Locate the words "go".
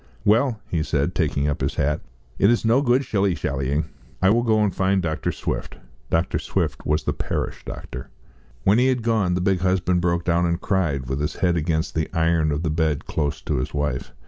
4.41-4.63